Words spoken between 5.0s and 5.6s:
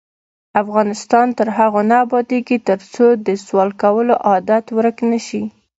نشي.